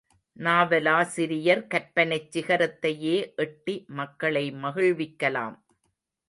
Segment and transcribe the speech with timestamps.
[0.37, 3.13] நாவலாசிரியர் கற்பனைச் சிகரத்தையே
[3.35, 5.55] எட்டி மக்களை மகிழ்விக்கலாம்.